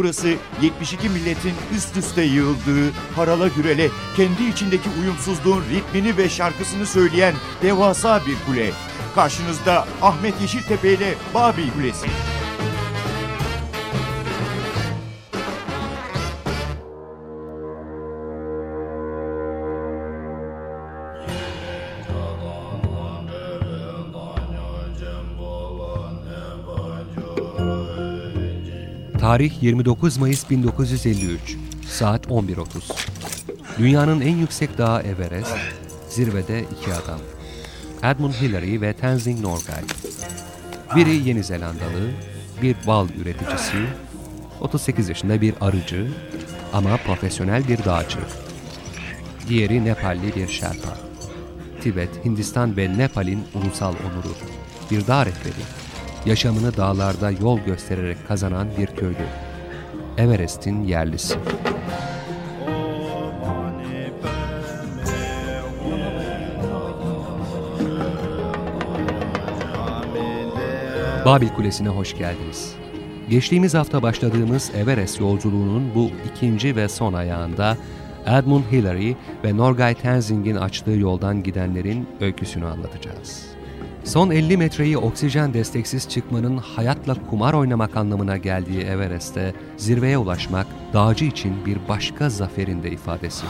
Burası 0.00 0.34
72 0.62 1.08
milletin 1.08 1.52
üst 1.76 1.96
üste 1.96 2.22
yığıldığı, 2.22 2.90
harala 3.16 3.48
gürele, 3.48 3.88
kendi 4.16 4.44
içindeki 4.44 4.88
uyumsuzluğun 5.00 5.62
ritmini 5.70 6.16
ve 6.16 6.28
şarkısını 6.28 6.86
söyleyen 6.86 7.34
devasa 7.62 8.20
bir 8.26 8.36
kule. 8.46 8.70
Karşınızda 9.14 9.86
Ahmet 10.02 10.40
Yeşiltepe 10.40 10.92
ile 10.92 11.14
Babil 11.34 11.70
Kulesi. 11.70 12.06
Tarih 29.30 29.62
29 29.62 30.16
Mayıs 30.16 30.50
1953, 30.50 31.56
saat 31.88 32.26
11.30. 32.26 32.64
Dünyanın 33.78 34.20
en 34.20 34.36
yüksek 34.36 34.78
dağı 34.78 35.02
Everest, 35.02 35.56
zirvede 36.08 36.60
iki 36.60 36.94
adam. 36.94 37.20
Edmund 38.02 38.32
Hillary 38.32 38.80
ve 38.80 38.92
Tenzing 38.92 39.40
Norgay. 39.40 39.82
Biri 40.96 41.28
Yeni 41.28 41.44
Zelandalı, 41.44 42.10
bir 42.62 42.76
bal 42.86 43.08
üreticisi, 43.08 43.76
38 44.60 45.08
yaşında 45.08 45.40
bir 45.40 45.54
arıcı 45.60 46.10
ama 46.72 46.96
profesyonel 46.96 47.68
bir 47.68 47.84
dağcı. 47.84 48.18
Diğeri 49.48 49.84
Nepalli 49.84 50.36
bir 50.36 50.48
Sherpa. 50.48 50.98
Tibet, 51.80 52.24
Hindistan 52.24 52.76
ve 52.76 52.98
Nepal'in 52.98 53.44
ulusal 53.54 53.94
onuru. 53.94 54.34
Bir 54.90 55.06
dağ 55.06 55.26
rehberi 55.26 55.79
yaşamını 56.26 56.76
dağlarda 56.76 57.30
yol 57.30 57.58
göstererek 57.58 58.28
kazanan 58.28 58.68
bir 58.78 58.86
köylü. 58.86 59.26
Everest'in 60.18 60.82
yerlisi. 60.82 61.38
Babil 71.24 71.48
Kulesi'ne 71.48 71.88
hoş 71.88 72.18
geldiniz. 72.18 72.74
Geçtiğimiz 73.30 73.74
hafta 73.74 74.02
başladığımız 74.02 74.70
Everest 74.74 75.20
yolculuğunun 75.20 75.94
bu 75.94 76.10
ikinci 76.32 76.76
ve 76.76 76.88
son 76.88 77.12
ayağında 77.12 77.76
Edmund 78.26 78.64
Hillary 78.72 79.14
ve 79.44 79.56
Norgay 79.56 79.94
Tenzing'in 79.94 80.56
açtığı 80.56 80.90
yoldan 80.90 81.42
gidenlerin 81.42 82.08
öyküsünü 82.20 82.66
anlatacağız. 82.66 83.49
Son 84.04 84.30
50 84.30 84.56
metreyi 84.56 84.98
oksijen 84.98 85.54
desteksiz 85.54 86.08
çıkmanın 86.08 86.56
hayatla 86.56 87.16
kumar 87.30 87.54
oynamak 87.54 87.96
anlamına 87.96 88.36
geldiği 88.36 88.80
Everest'te 88.80 89.54
zirveye 89.76 90.18
ulaşmak 90.18 90.66
dağcı 90.92 91.24
için 91.24 91.66
bir 91.66 91.78
başka 91.88 92.30
zaferin 92.30 92.82
de 92.82 92.90
ifadesi. 92.90 93.46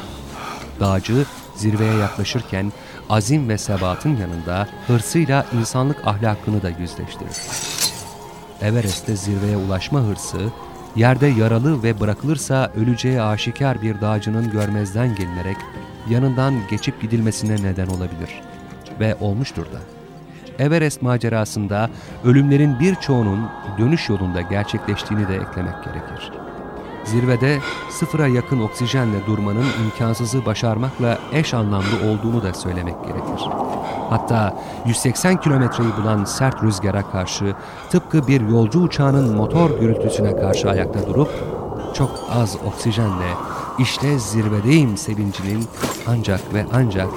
Dağcı 0.80 1.24
zirveye 1.56 1.94
yaklaşırken 1.94 2.72
azim 3.10 3.48
ve 3.48 3.58
sebatın 3.58 4.16
yanında 4.16 4.68
hırsıyla 4.86 5.46
insanlık 5.58 6.06
ahlakını 6.06 6.62
da 6.62 6.70
yüzleştirir. 6.70 7.36
Everest'te 8.62 9.16
zirveye 9.16 9.56
ulaşma 9.56 10.00
hırsı, 10.00 10.38
yerde 10.96 11.26
yaralı 11.26 11.82
ve 11.82 12.00
bırakılırsa 12.00 12.72
öleceği 12.76 13.22
aşikar 13.22 13.82
bir 13.82 14.00
dağcının 14.00 14.50
görmezden 14.50 15.14
gelinerek 15.14 15.56
yanından 16.08 16.54
geçip 16.70 17.02
gidilmesine 17.02 17.62
neden 17.62 17.86
olabilir. 17.86 18.42
Ve 19.00 19.16
olmuştur 19.20 19.66
da. 19.66 19.99
Everest 20.60 21.02
macerasında 21.02 21.90
ölümlerin 22.24 22.80
birçoğunun 22.80 23.40
dönüş 23.78 24.08
yolunda 24.08 24.40
gerçekleştiğini 24.40 25.28
de 25.28 25.34
eklemek 25.34 25.84
gerekir. 25.84 26.32
Zirvede 27.04 27.58
sıfıra 27.90 28.26
yakın 28.26 28.60
oksijenle 28.60 29.26
durmanın 29.26 29.66
imkansızı 29.84 30.46
başarmakla 30.46 31.18
eş 31.32 31.54
anlamlı 31.54 32.10
olduğunu 32.10 32.42
da 32.42 32.54
söylemek 32.54 33.04
gerekir. 33.04 33.44
Hatta 34.10 34.56
180 34.86 35.40
kilometreyi 35.40 35.90
bulan 36.02 36.24
sert 36.24 36.62
rüzgara 36.62 37.10
karşı 37.10 37.54
tıpkı 37.90 38.28
bir 38.28 38.40
yolcu 38.40 38.80
uçağının 38.80 39.36
motor 39.36 39.80
gürültüsüne 39.80 40.36
karşı 40.36 40.70
ayakta 40.70 41.06
durup 41.06 41.30
çok 41.94 42.10
az 42.30 42.56
oksijenle 42.66 43.28
işte 43.78 44.18
zirvedeyim 44.18 44.96
sevincinin 44.96 45.64
ancak 46.06 46.54
ve 46.54 46.66
ancak 46.72 47.08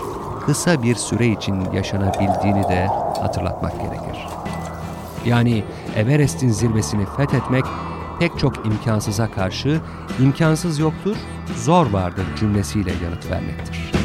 kısa 0.45 0.83
bir 0.83 0.95
süre 0.95 1.27
için 1.27 1.71
yaşanabildiğini 1.71 2.63
de 2.63 2.87
hatırlatmak 3.21 3.73
gerekir. 3.81 4.27
Yani 5.25 5.63
Everest'in 5.95 6.49
zirvesini 6.49 7.05
fethetmek 7.17 7.65
pek 8.19 8.39
çok 8.39 8.65
imkansıza 8.65 9.31
karşı 9.31 9.81
imkansız 10.19 10.79
yoktur, 10.79 11.15
zor 11.55 11.91
vardır 11.91 12.25
cümlesiyle 12.39 12.91
yanıt 13.03 13.31
vermektir. 13.31 14.02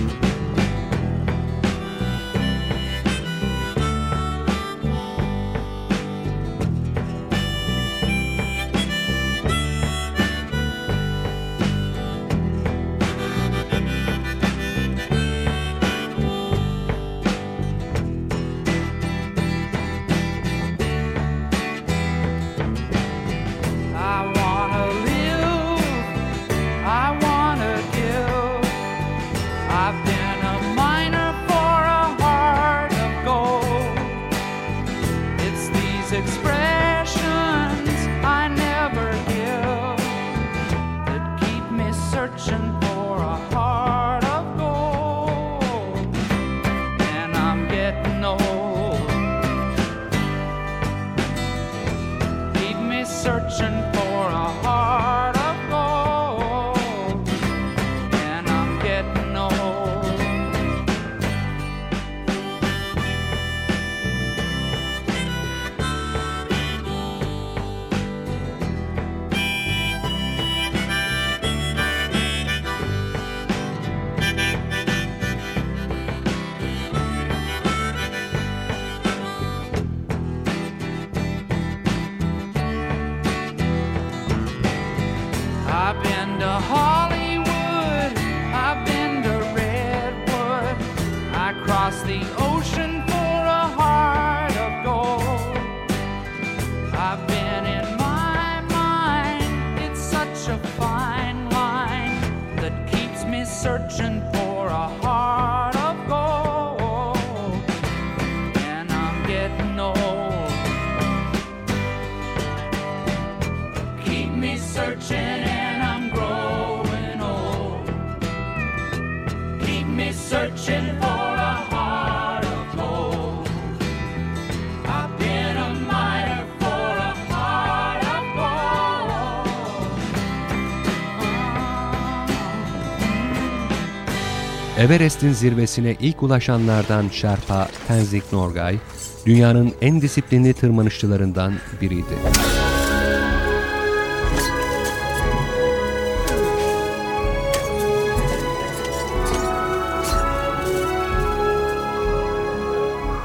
Everest'in 134.78 135.32
zirvesine 135.32 135.96
ilk 136.00 136.22
ulaşanlardan 136.22 137.08
Şerpa 137.08 137.68
Tenzing 137.88 138.24
Norgay, 138.32 138.78
dünyanın 139.26 139.72
en 139.80 140.00
disiplinli 140.00 140.54
tırmanışçılarından 140.54 141.54
biriydi. 141.80 142.14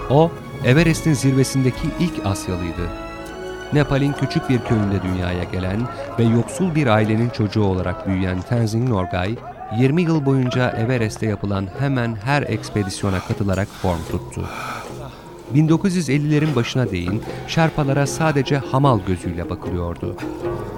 O, 0.10 0.32
Everest'in 0.66 1.14
zirvesindeki 1.14 1.88
ilk 2.00 2.26
Asyalıydı. 2.26 2.90
Nepal'in 3.74 4.14
küçük 4.14 4.50
bir 4.50 4.60
köyünde 4.60 5.04
dünyaya 5.04 5.44
gelen 5.44 5.88
ve 6.20 6.24
yoksul 6.24 6.76
bir 6.76 6.88
ailenin 6.88 7.30
çocuğu 7.30 7.64
olarak 7.64 8.08
büyüyen 8.08 8.42
Tenzing 8.42 8.90
Norgay, 8.90 9.36
20 9.78 10.02
yıl 10.02 10.26
boyunca 10.26 10.70
Everest'te 10.70 11.26
yapılan 11.26 11.68
hemen 11.80 12.16
her 12.16 12.42
ekspedisyona 12.42 13.20
katılarak 13.20 13.68
form 13.68 14.00
tuttu. 14.12 14.42
1950'lerin 15.56 16.56
başına 16.56 16.92
değin 16.92 17.22
Şerpalara 17.48 18.08
sadece 18.08 18.58
hamal 18.58 19.00
gözüyle 19.08 19.50
bakılıyordu. 19.50 20.16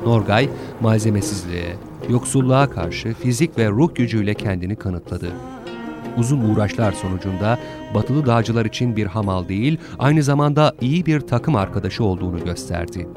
Norgay, 0.06 0.50
malzemesizliğe, 0.82 1.76
yoksulluğa 2.10 2.70
karşı 2.70 3.14
fizik 3.14 3.58
ve 3.58 3.70
ruh 3.70 3.96
gücüyle 3.96 4.34
kendini 4.34 4.76
kanıtladı. 4.76 5.32
Uzun 6.18 6.50
uğraşlar 6.50 6.92
sonucunda 6.92 7.60
batılı 7.94 8.26
dağcılar 8.26 8.66
için 8.66 8.96
bir 8.96 9.06
hamal 9.06 9.48
değil, 9.48 9.78
aynı 10.00 10.24
zamanda 10.24 10.76
iyi 10.82 11.06
bir 11.06 11.20
takım 11.20 11.56
arkadaşı 11.56 12.04
olduğunu 12.04 12.44
gösterdi. 12.44 13.08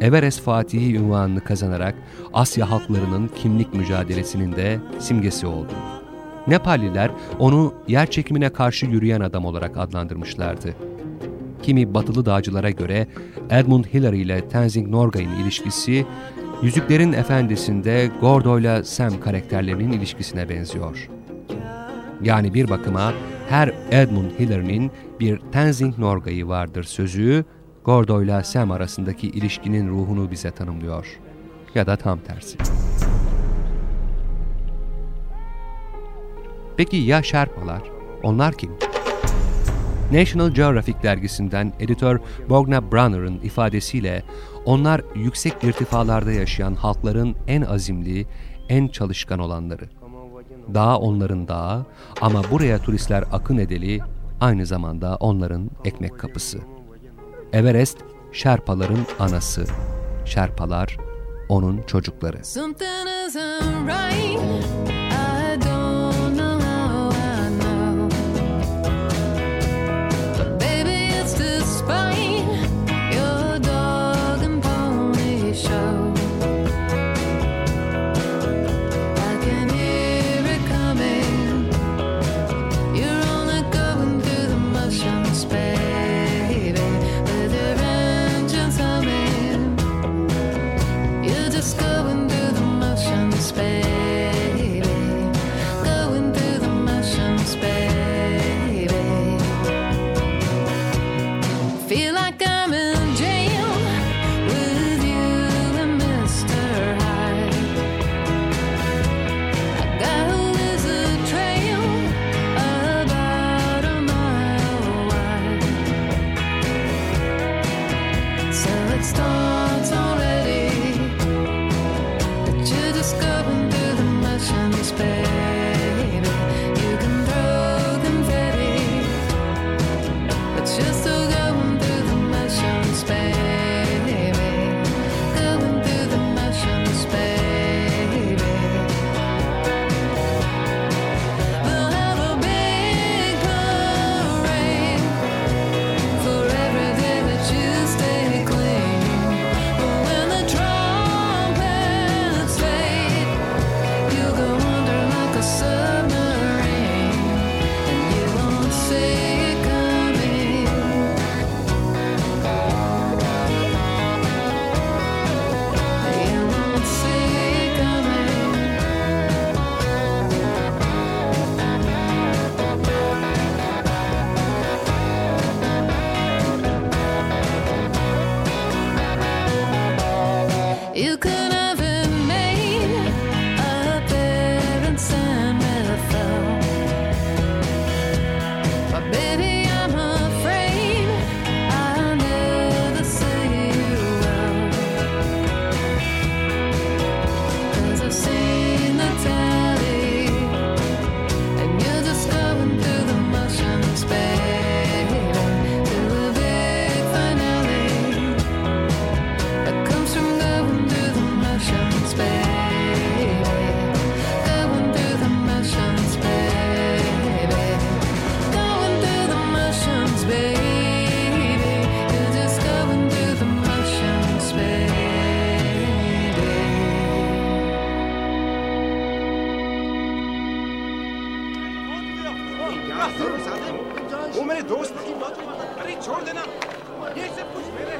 Everest 0.00 0.40
Fatihi 0.40 0.96
ünvanını 0.96 1.40
kazanarak 1.40 1.94
Asya 2.32 2.70
halklarının 2.70 3.30
kimlik 3.36 3.74
mücadelesinin 3.74 4.52
de 4.52 4.78
simgesi 4.98 5.46
oldu. 5.46 5.72
Nepalliler 6.46 7.10
onu 7.38 7.74
yer 7.88 8.10
çekimine 8.10 8.48
karşı 8.48 8.86
yürüyen 8.86 9.20
adam 9.20 9.44
olarak 9.44 9.76
adlandırmışlardı. 9.78 10.74
Kimi 11.62 11.94
batılı 11.94 12.26
dağcılara 12.26 12.70
göre 12.70 13.06
Edmund 13.50 13.84
Hillary 13.84 14.22
ile 14.22 14.48
Tenzing 14.48 14.88
Norgay'ın 14.88 15.36
ilişkisi, 15.42 16.06
Yüzüklerin 16.62 17.12
Efendisi'nde 17.12 18.10
Gordo 18.20 18.58
ile 18.58 18.84
Sam 18.84 19.20
karakterlerinin 19.20 19.92
ilişkisine 19.92 20.48
benziyor. 20.48 21.08
Yani 22.22 22.54
bir 22.54 22.70
bakıma 22.70 23.12
her 23.48 23.72
Edmund 23.90 24.30
Hillary'nin 24.38 24.90
bir 25.20 25.40
Tenzing 25.52 25.98
Norgay'ı 25.98 26.48
vardır 26.48 26.84
sözü, 26.84 27.44
Gordo 27.84 28.22
ile 28.22 28.44
Sam 28.44 28.70
arasındaki 28.70 29.28
ilişkinin 29.28 29.88
ruhunu 29.88 30.30
bize 30.30 30.50
tanımlıyor. 30.50 31.18
Ya 31.74 31.86
da 31.86 31.96
tam 31.96 32.18
tersi. 32.18 32.58
Peki 36.76 36.96
ya 36.96 37.22
Şerpalar? 37.22 37.82
Onlar 38.22 38.54
kim? 38.54 38.70
National 40.12 40.50
Geographic 40.50 41.02
dergisinden 41.02 41.72
editör 41.80 42.20
Bogna 42.48 42.92
Brunner'ın 42.92 43.40
ifadesiyle 43.40 44.22
onlar 44.64 45.02
yüksek 45.14 45.64
irtifalarda 45.64 46.32
yaşayan 46.32 46.74
halkların 46.74 47.36
en 47.46 47.62
azimli, 47.62 48.26
en 48.68 48.88
çalışkan 48.88 49.38
olanları. 49.38 49.88
Dağ 50.74 50.98
onların 50.98 51.48
dağı 51.48 51.86
ama 52.20 52.42
buraya 52.50 52.78
turistler 52.78 53.24
akın 53.32 53.58
edeli 53.58 54.00
aynı 54.40 54.66
zamanda 54.66 55.16
onların 55.16 55.70
ekmek 55.84 56.18
kapısı. 56.18 56.58
Everest, 57.52 57.98
Şerpaların 58.32 59.06
anası. 59.18 59.64
Şerpalar, 60.24 60.96
onun 61.48 61.82
çocukları. 61.82 62.38
Baby, 70.60 71.20
it's 71.20 71.34
despite 71.38 72.44
your 73.14 73.58
dog 73.64 74.42
and 74.42 74.62
pony 74.62 75.54
show. 75.54 75.97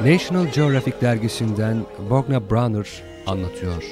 National 0.05 0.47
Geographic 0.55 1.01
dergisinden 1.01 1.77
Bogna 2.11 2.51
Brunner 2.51 3.03
anlatıyor. 3.27 3.85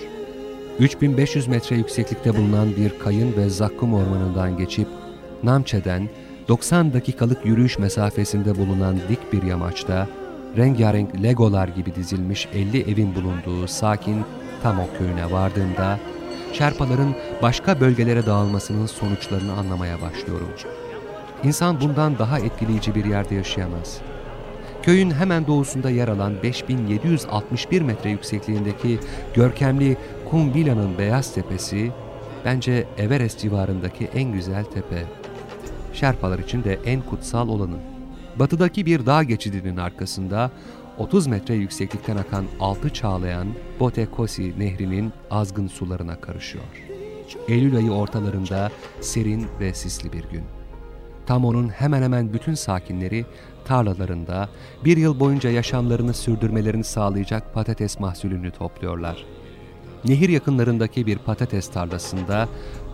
3500 0.78 1.46
metre 1.46 1.76
yükseklikte 1.76 2.36
bulunan 2.36 2.76
bir 2.76 2.98
kayın 2.98 3.36
ve 3.36 3.50
zakkum 3.50 3.94
ormanından 3.94 4.56
geçip 4.56 4.88
Namçe'den 5.42 6.08
90 6.48 6.92
dakikalık 6.92 7.46
yürüyüş 7.46 7.78
mesafesinde 7.78 8.58
bulunan 8.58 8.96
dik 9.08 9.32
bir 9.32 9.42
yamaçta 9.42 10.08
rengarenk 10.56 11.22
legolar 11.22 11.68
gibi 11.68 11.94
dizilmiş 11.94 12.48
50 12.54 12.82
evin 12.82 13.14
bulunduğu 13.14 13.68
sakin 13.68 14.24
Tamo 14.62 14.82
köyüne 14.98 15.30
vardığımda 15.30 15.98
Şerpaların 16.52 17.14
başka 17.42 17.80
bölgelere 17.80 18.26
dağılmasının 18.26 18.86
sonuçlarını 18.86 19.52
anlamaya 19.52 20.00
başlıyorum. 20.00 20.48
İnsan 21.44 21.80
bundan 21.80 22.18
daha 22.18 22.38
etkileyici 22.38 22.94
bir 22.94 23.04
yerde 23.04 23.34
yaşayamaz. 23.34 24.00
Köyün 24.82 25.10
hemen 25.10 25.46
doğusunda 25.46 25.90
yer 25.90 26.08
alan 26.08 26.42
5761 26.42 27.82
metre 27.82 28.10
yüksekliğindeki 28.10 28.98
görkemli 29.34 29.96
Kumbila'nın 30.30 30.98
beyaz 30.98 31.34
tepesi 31.34 31.92
bence 32.44 32.86
Everest 32.98 33.38
civarındaki 33.40 34.04
en 34.04 34.32
güzel 34.32 34.64
tepe. 34.64 35.04
Şerpalar 35.92 36.38
için 36.38 36.64
de 36.64 36.78
en 36.84 37.02
kutsal 37.02 37.48
olanı. 37.48 37.76
Batıdaki 38.36 38.86
bir 38.86 39.06
dağ 39.06 39.22
geçidinin 39.22 39.76
arkasında 39.76 40.50
30 40.98 41.26
metre 41.26 41.54
yükseklikten 41.54 42.16
akan 42.16 42.44
altı 42.60 42.90
çağlayan 42.90 43.48
Botekosi 43.80 44.58
nehrinin 44.58 45.12
azgın 45.30 45.66
sularına 45.66 46.20
karışıyor. 46.20 46.64
Eylül 47.48 47.76
ayı 47.76 47.90
ortalarında 47.90 48.70
serin 49.00 49.46
ve 49.60 49.74
sisli 49.74 50.12
bir 50.12 50.24
gün. 50.24 50.55
Tam 51.26 51.44
onun 51.44 51.68
hemen 51.68 52.02
hemen 52.02 52.32
bütün 52.32 52.54
sakinleri 52.54 53.26
tarlalarında 53.64 54.48
bir 54.84 54.96
yıl 54.96 55.20
boyunca 55.20 55.50
yaşamlarını 55.50 56.14
sürdürmelerini 56.14 56.84
sağlayacak 56.84 57.54
patates 57.54 58.00
mahsulünü 58.00 58.50
topluyorlar. 58.50 59.24
Nehir 60.04 60.28
yakınlarındaki 60.28 61.06
bir 61.06 61.18
patates 61.18 61.70
tarlasında 61.70 62.48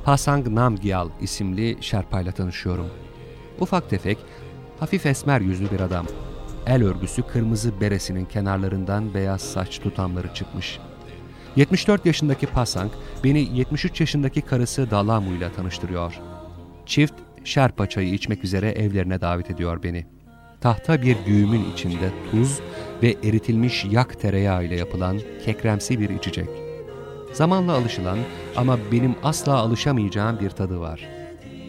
Pasang 0.05 0.49
Namgyal 0.49 1.09
isimli 1.21 1.79
şerpayla 1.81 2.33
tanışıyorum. 2.33 2.87
Ufak 3.61 3.91
tefek, 3.91 4.19
hafif 4.81 5.07
esmer 5.07 5.41
yüzlü 5.41 5.71
bir 5.71 5.81
adam. 5.81 6.07
El 6.67 6.85
örgüsü 6.85 7.23
kırmızı 7.23 7.81
beresinin 7.81 8.25
kenarlarından 8.25 9.15
beyaz 9.15 9.41
saç 9.41 9.79
tutamları 9.79 10.35
çıkmış. 10.35 10.79
74 11.57 12.07
yaşındaki 12.07 12.47
Pasang 12.47 12.93
beni 13.25 13.59
73 13.59 14.01
yaşındaki 14.01 14.43
karısı 14.43 14.91
Dalamu 14.91 15.33
ile 15.33 15.53
tanıştırıyor. 15.53 16.21
Çift 16.87 17.15
şerpa 17.45 17.89
çayı 17.89 18.15
içmek 18.15 18.45
üzere 18.45 18.71
evlerine 18.71 19.21
davet 19.21 19.51
ediyor 19.51 19.83
beni. 19.83 20.07
Tahta 20.61 21.03
bir 21.03 21.17
güğümün 21.27 21.73
içinde 21.73 22.11
tuz 22.31 22.61
ve 23.03 23.17
eritilmiş 23.25 23.85
yak 23.85 24.21
tereyağı 24.21 24.65
ile 24.65 24.77
yapılan 24.77 25.21
kekremsi 25.45 26.01
bir 26.01 26.11
içecek. 26.11 26.49
Zamanla 27.33 27.73
alışılan 27.73 28.19
ama 28.57 28.79
benim 28.93 29.15
asla 29.23 29.57
alışamayacağım 29.57 30.41
bir 30.41 30.51
tadı 30.51 30.81
var. 30.81 31.09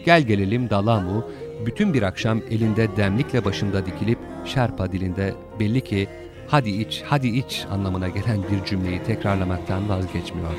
Gel 0.04 0.22
gelelim 0.22 0.70
Dalamu, 0.70 1.24
bütün 1.66 1.94
bir 1.94 2.02
akşam 2.02 2.40
elinde 2.50 2.96
demlikle 2.96 3.44
başında 3.44 3.86
dikilip 3.86 4.18
şerpa 4.44 4.92
dilinde 4.92 5.34
belli 5.60 5.80
ki 5.80 6.08
hadi 6.46 6.70
iç, 6.70 7.02
hadi 7.06 7.28
iç 7.28 7.64
anlamına 7.70 8.08
gelen 8.08 8.42
bir 8.42 8.64
cümleyi 8.64 9.02
tekrarlamaktan 9.02 9.88
vazgeçmiyor. 9.88 10.54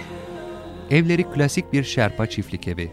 Evleri 0.92 1.24
klasik 1.24 1.74
bir 1.74 1.84
şerpa 1.84 2.28
çiftlik 2.28 2.68
evi. 2.68 2.92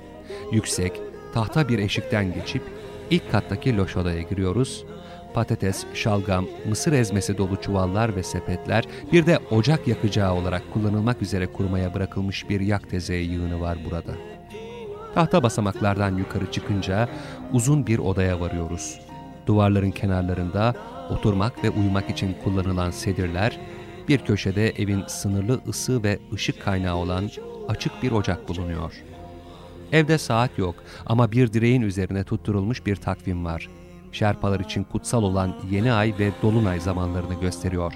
Yüksek, 0.52 1.00
tahta 1.35 1.69
bir 1.69 1.79
eşikten 1.79 2.35
geçip 2.35 2.62
ilk 3.11 3.33
kattaki 3.33 3.77
loş 3.77 3.97
odaya 3.97 4.23
giriyoruz. 4.23 4.85
Patates, 5.35 5.87
şalgam, 5.95 6.47
mısır 6.69 6.93
ezmesi 6.93 7.39
dolu 7.39 7.61
çuvallar 7.61 8.17
ve 8.17 8.23
sepetler, 8.23 8.85
bir 9.12 9.27
de 9.27 9.39
ocak 9.51 9.89
yakacağı 9.89 10.35
olarak 10.35 10.62
kullanılmak 10.73 11.23
üzere 11.23 11.47
kurmaya 11.47 11.95
bırakılmış 11.95 12.49
bir 12.49 12.61
yak 12.61 12.91
tezeği 12.91 13.31
yığını 13.31 13.61
var 13.61 13.79
burada. 13.85 14.12
Tahta 15.15 15.43
basamaklardan 15.43 16.17
yukarı 16.17 16.53
çıkınca 16.53 17.09
uzun 17.53 17.87
bir 17.87 17.99
odaya 17.99 18.41
varıyoruz. 18.41 19.01
Duvarların 19.47 19.91
kenarlarında 19.91 20.75
oturmak 21.11 21.65
ve 21.65 21.71
uyumak 21.71 22.11
için 22.11 22.37
kullanılan 22.45 22.91
sedirler, 22.91 23.59
bir 24.09 24.19
köşede 24.19 24.71
evin 24.71 25.05
sınırlı 25.07 25.61
ısı 25.69 26.03
ve 26.03 26.19
ışık 26.33 26.62
kaynağı 26.62 26.97
olan 26.97 27.31
açık 27.69 28.03
bir 28.03 28.12
ocak 28.12 28.49
bulunuyor. 28.49 28.93
Evde 29.92 30.18
saat 30.18 30.58
yok 30.58 30.75
ama 31.06 31.32
bir 31.32 31.52
direğin 31.52 31.82
üzerine 31.82 32.25
tutturulmuş 32.25 32.87
bir 32.87 32.96
takvim 32.96 33.44
var. 33.44 33.68
Şerpalar 34.12 34.61
için 34.61 34.84
kutsal 34.84 35.22
olan 35.22 35.54
yeni 35.70 35.92
ay 35.92 36.14
ve 36.18 36.30
dolunay 36.42 36.80
zamanlarını 36.80 37.40
gösteriyor. 37.40 37.92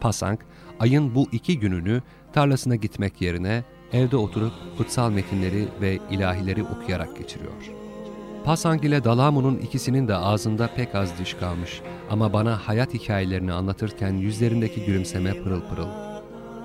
Pasang, 0.00 0.40
ayın 0.80 1.14
bu 1.14 1.28
iki 1.32 1.58
gününü 1.58 2.02
tarlasına 2.32 2.76
gitmek 2.76 3.22
yerine 3.22 3.64
evde 3.92 4.16
oturup 4.16 4.52
kutsal 4.76 5.10
metinleri 5.10 5.68
ve 5.80 5.98
ilahileri 6.10 6.64
okuyarak 6.64 7.18
geçiriyor. 7.18 7.70
Pasang 8.44 8.84
ile 8.84 9.04
Dalamu'nun 9.04 9.58
ikisinin 9.58 10.08
de 10.08 10.16
ağzında 10.16 10.70
pek 10.76 10.94
az 10.94 11.18
diş 11.18 11.34
kalmış 11.34 11.80
ama 12.10 12.32
bana 12.32 12.68
hayat 12.68 12.94
hikayelerini 12.94 13.52
anlatırken 13.52 14.12
yüzlerindeki 14.12 14.84
gülümseme 14.84 15.42
pırıl 15.42 15.60
pırıl. 15.60 15.88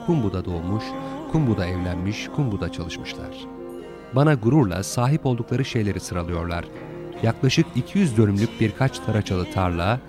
Kumbu'da 0.06 0.46
doğmuş, 0.46 0.84
Kumbu'da 1.32 1.66
evlenmiş, 1.66 2.28
Kumbu'da 2.36 2.72
çalışmışlar. 2.72 3.59
Bana 4.16 4.34
gururla 4.34 4.84
sahip 4.84 5.26
oldukları 5.26 5.66
şeyleri 5.66 6.00
sıralıyorlar. 6.00 6.66
Yaklaşık 7.24 7.66
200 7.76 8.18
dönümlük 8.18 8.50
birkaç 8.60 9.00
taraçalı 9.00 9.52
tarla, 9.52 10.00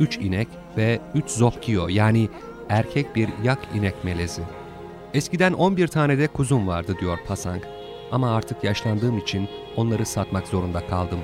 3 0.00 0.16
inek 0.16 0.48
ve 0.76 1.00
3 1.14 1.30
zopkiyo 1.30 1.88
yani 1.88 2.28
erkek 2.68 3.16
bir 3.16 3.28
yak 3.44 3.58
inek 3.74 4.04
melezi. 4.04 4.42
Eskiden 5.14 5.52
11 5.52 5.88
tane 5.88 6.18
de 6.18 6.26
kuzum 6.26 6.68
vardı 6.68 6.96
diyor 7.00 7.18
Pasang. 7.26 7.62
Ama 8.12 8.34
artık 8.34 8.64
yaşlandığım 8.64 9.18
için 9.18 9.48
onları 9.76 10.06
satmak 10.06 10.48
zorunda 10.48 10.86
kaldım. 10.86 11.18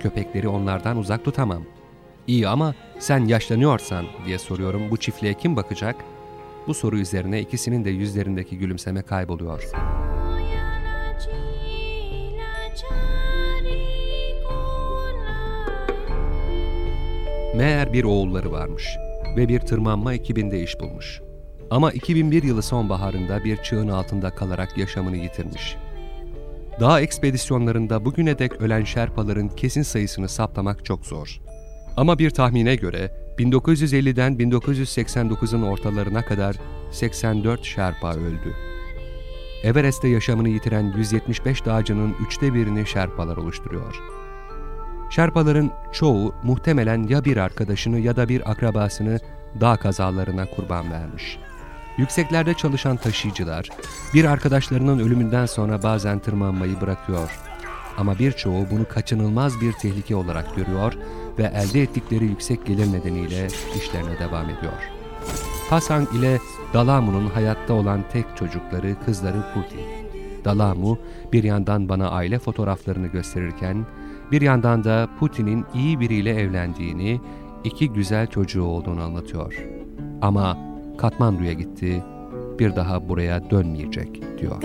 Köpekleri 0.00 0.48
onlardan 0.48 0.96
uzak 0.96 1.24
tutamam. 1.24 1.62
İyi 2.26 2.48
ama 2.48 2.74
sen 2.98 3.24
yaşlanıyorsan 3.24 4.06
diye 4.26 4.38
soruyorum 4.38 4.90
bu 4.90 4.96
çiftliğe 4.96 5.34
kim 5.34 5.56
bakacak? 5.56 5.96
Bu 6.66 6.74
soru 6.74 6.98
üzerine 6.98 7.40
ikisinin 7.40 7.84
de 7.84 7.90
yüzlerindeki 7.90 8.58
gülümseme 8.58 9.02
kayboluyor. 9.02 9.62
Meğer 17.56 17.92
bir 17.92 18.04
oğulları 18.04 18.52
varmış 18.52 18.96
ve 19.36 19.48
bir 19.48 19.60
tırmanma 19.60 20.14
ekibinde 20.14 20.62
iş 20.62 20.80
bulmuş. 20.80 21.20
Ama 21.70 21.92
2001 21.92 22.42
yılı 22.42 22.62
sonbaharında 22.62 23.44
bir 23.44 23.56
çığın 23.56 23.88
altında 23.88 24.30
kalarak 24.30 24.78
yaşamını 24.78 25.16
yitirmiş. 25.16 25.76
Dağ 26.80 27.00
ekspedisyonlarında 27.00 28.04
bugüne 28.04 28.38
dek 28.38 28.60
ölen 28.60 28.84
Şerpaların 28.84 29.48
kesin 29.48 29.82
sayısını 29.82 30.28
saptamak 30.28 30.84
çok 30.84 31.06
zor. 31.06 31.40
Ama 31.96 32.18
bir 32.18 32.30
tahmine 32.30 32.76
göre 32.76 33.10
1950'den 33.38 34.32
1989'un 34.32 35.62
ortalarına 35.62 36.24
kadar 36.24 36.56
84 36.92 37.64
Şerpa 37.64 38.14
öldü. 38.14 38.54
Everest'te 39.64 40.08
yaşamını 40.08 40.48
yitiren 40.48 40.94
175 40.96 41.64
dağcının 41.64 42.14
üçte 42.26 42.54
birini 42.54 42.86
Şerpalar 42.86 43.36
oluşturuyor. 43.36 44.23
Şerpaların 45.10 45.70
çoğu 45.92 46.34
muhtemelen 46.42 47.02
ya 47.02 47.24
bir 47.24 47.36
arkadaşını 47.36 47.98
ya 47.98 48.16
da 48.16 48.28
bir 48.28 48.50
akrabasını 48.50 49.18
dağ 49.60 49.76
kazalarına 49.76 50.46
kurban 50.46 50.90
vermiş. 50.90 51.38
Yükseklerde 51.96 52.54
çalışan 52.54 52.96
taşıyıcılar, 52.96 53.68
bir 54.14 54.24
arkadaşlarının 54.24 54.98
ölümünden 54.98 55.46
sonra 55.46 55.82
bazen 55.82 56.18
tırmanmayı 56.18 56.80
bırakıyor. 56.80 57.30
Ama 57.98 58.18
birçoğu 58.18 58.66
bunu 58.70 58.88
kaçınılmaz 58.88 59.60
bir 59.60 59.72
tehlike 59.72 60.16
olarak 60.16 60.56
görüyor 60.56 60.92
ve 61.38 61.42
elde 61.42 61.82
ettikleri 61.82 62.24
yüksek 62.24 62.66
gelir 62.66 62.92
nedeniyle 62.92 63.46
işlerine 63.76 64.18
devam 64.18 64.44
ediyor. 64.44 64.72
Pasang 65.70 66.14
ile 66.14 66.38
Dalamu'nun 66.74 67.26
hayatta 67.26 67.74
olan 67.74 68.04
tek 68.12 68.36
çocukları 68.36 68.96
kızları 69.04 69.42
Puti. 69.54 69.78
Dalamu 70.44 70.98
bir 71.32 71.44
yandan 71.44 71.88
bana 71.88 72.10
aile 72.10 72.38
fotoğraflarını 72.38 73.06
gösterirken, 73.06 73.86
bir 74.34 74.40
yandan 74.40 74.84
da 74.84 75.08
Putin'in 75.20 75.64
iyi 75.74 76.00
biriyle 76.00 76.30
evlendiğini, 76.30 77.20
iki 77.64 77.92
güzel 77.92 78.26
çocuğu 78.26 78.64
olduğunu 78.64 79.02
anlatıyor. 79.02 79.66
Ama 80.22 80.58
Katmandu'ya 80.98 81.52
gitti, 81.52 82.02
bir 82.58 82.76
daha 82.76 83.08
buraya 83.08 83.50
dönmeyecek 83.50 84.38
diyor. 84.38 84.62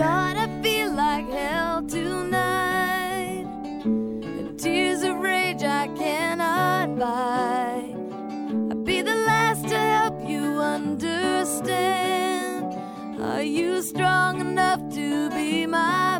Are 13.22 13.44
you 13.44 13.82
strong 13.82 14.40
enough 14.40 14.94
to 14.94 15.30
be 15.30 15.66
my 15.66 16.19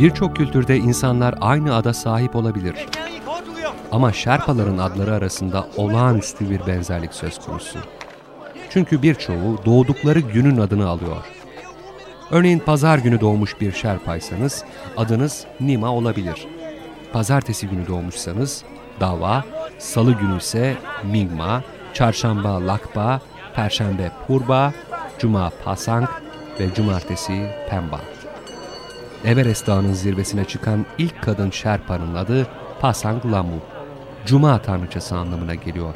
Birçok 0.00 0.36
kültürde 0.36 0.76
insanlar 0.76 1.34
aynı 1.40 1.74
ada 1.74 1.92
sahip 1.92 2.36
olabilir. 2.36 2.74
Ama 3.92 4.12
Şerpaların 4.12 4.78
adları 4.78 5.14
arasında 5.14 5.66
olağanüstü 5.76 6.50
bir 6.50 6.66
benzerlik 6.66 7.14
söz 7.14 7.38
konusu. 7.38 7.78
Çünkü 8.70 9.02
birçoğu 9.02 9.64
doğdukları 9.64 10.20
günün 10.20 10.58
adını 10.58 10.88
alıyor. 10.88 11.24
Örneğin 12.30 12.58
pazar 12.58 12.98
günü 12.98 13.20
doğmuş 13.20 13.60
bir 13.60 13.72
Şerpaysanız 13.72 14.64
adınız 14.96 15.44
Nima 15.60 15.92
olabilir. 15.92 16.46
Pazartesi 17.12 17.68
günü 17.68 17.86
doğmuşsanız 17.86 18.64
Dava, 19.00 19.44
salı 19.78 20.12
günü 20.12 20.38
ise 20.38 20.76
Mingma, 21.04 21.62
çarşamba 21.94 22.66
Lakpa, 22.66 23.20
perşembe 23.54 24.10
Purba, 24.26 24.72
cuma 25.18 25.50
Pasang 25.64 26.08
ve 26.60 26.74
cumartesi 26.74 27.50
Pemba. 27.70 28.09
Everest 29.24 29.66
Dağı'nın 29.66 29.92
zirvesine 29.92 30.44
çıkan 30.44 30.86
ilk 30.98 31.22
kadın 31.22 31.50
Sherpa'nın 31.50 32.14
adı 32.14 32.46
Pasang 32.80 33.32
Lamu. 33.32 33.60
Cuma 34.26 34.62
tanrıçası 34.62 35.16
anlamına 35.16 35.54
geliyor. 35.54 35.94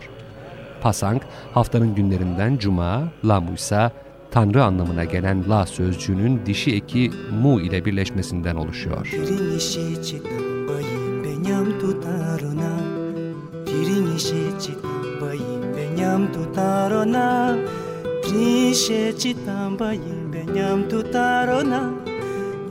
Pasang, 0.81 1.23
haftanın 1.55 1.95
günlerinden 1.95 2.57
Cuma, 2.57 3.09
Lamu 3.25 3.55
ise 3.55 3.91
Tanrı 4.31 4.65
anlamına 4.65 5.05
gelen 5.05 5.51
La 5.51 5.67
sözcüğünün 5.67 6.47
dişi 6.47 6.75
eki 6.75 7.11
Mu 7.43 7.61
ile 7.61 7.85
birleşmesinden 7.85 8.57
oluşuyor. 8.57 9.07
Tiringi 9.07 9.61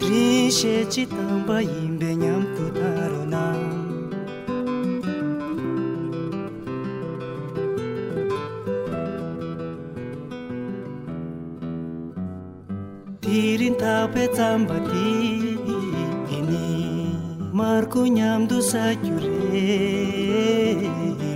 rishe 0.07 0.75
chitamba 0.93 1.57
imbe 1.83 2.09
nyam 2.21 2.43
kutarona 2.55 3.43
tirin 13.21 13.75
tape 13.83 14.23
tsamba 14.35 14.77
ti 14.89 15.07
ini 16.37 16.65
marku 17.59 18.01
nyam 18.17 18.41
du 18.49 18.57
sa 18.71 18.85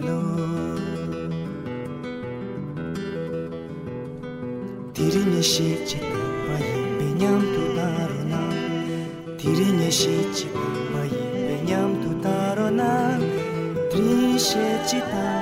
lo 0.07 0.19
tirin 4.93 5.31
shi 5.51 5.69
chi 10.53 10.81
ma 10.93 11.03
yi 11.13 11.23
be 11.45 11.55
nyam 11.67 11.89
tu 12.01 12.09
taro 12.23 12.67
na 12.79 12.91
tri 13.91 14.37
she 14.47 14.65
chi 14.87 14.99
ta 15.11 15.36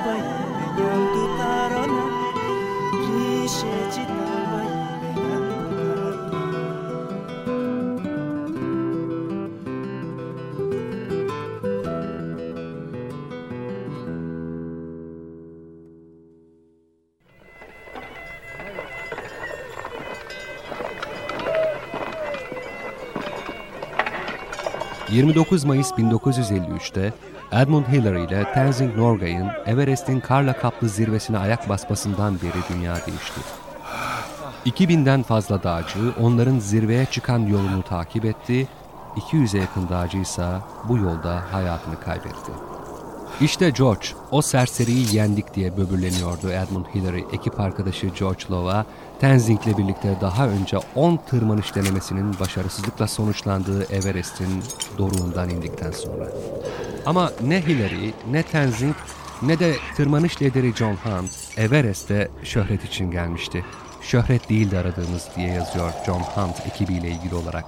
29 25.16 25.64
Mayıs 25.64 25.90
1953'te 25.90 27.12
Edmund 27.52 27.86
Hillary 27.86 28.24
ile 28.24 28.52
Tenzing 28.52 28.96
Norgay'ın 28.96 29.48
Everest'in 29.66 30.20
karla 30.20 30.52
kaplı 30.52 30.88
zirvesine 30.88 31.38
ayak 31.38 31.68
basmasından 31.68 32.34
beri 32.34 32.74
dünya 32.74 32.94
değişti. 33.06 33.40
2000'den 34.66 35.22
fazla 35.22 35.62
dağcı 35.62 36.12
onların 36.20 36.58
zirveye 36.58 37.06
çıkan 37.06 37.38
yolunu 37.38 37.82
takip 37.82 38.24
etti, 38.24 38.68
200'e 39.16 39.60
yakın 39.60 39.88
dağcı 39.88 40.18
ise 40.18 40.46
bu 40.88 40.98
yolda 40.98 41.42
hayatını 41.52 42.00
kaybetti. 42.00 42.75
İşte 43.40 43.70
George, 43.70 44.06
o 44.30 44.42
serseriyi 44.42 45.16
yendik 45.16 45.54
diye 45.54 45.76
böbürleniyordu 45.76 46.50
Edmund 46.50 46.86
Hillary, 46.94 47.24
ekip 47.32 47.60
arkadaşı 47.60 48.06
George 48.06 48.44
Love'a, 48.50 48.86
Tenzing'le 49.20 49.78
birlikte 49.78 50.16
daha 50.20 50.48
önce 50.48 50.78
10 50.94 51.16
tırmanış 51.16 51.74
denemesinin 51.74 52.34
başarısızlıkla 52.40 53.08
sonuçlandığı 53.08 53.84
Everest'in 53.84 54.62
doruğundan 54.98 55.50
indikten 55.50 55.90
sonra. 55.90 56.28
Ama 57.06 57.32
ne 57.46 57.66
Hillary, 57.66 58.10
ne 58.30 58.42
Tenzing, 58.42 58.96
ne 59.42 59.58
de 59.58 59.76
tırmanış 59.96 60.42
lideri 60.42 60.74
John 60.74 60.94
Hunt, 60.94 61.30
Everest'e 61.56 62.28
şöhret 62.44 62.84
için 62.84 63.10
gelmişti. 63.10 63.64
Şöhret 64.02 64.50
değildi 64.50 64.78
aradığımız 64.78 65.28
diye 65.36 65.48
yazıyor 65.48 65.92
John 66.06 66.20
Hunt 66.20 66.66
ekibiyle 66.66 67.08
ilgili 67.08 67.34
olarak 67.34 67.64